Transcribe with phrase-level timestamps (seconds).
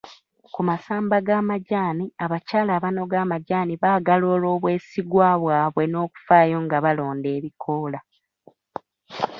[0.53, 7.99] Ku masamba g'amajaani, abakyala abanoga amajaani baagalwa olw'obwesigwa bwabwe n'okufaayo nga balonda ebikoola.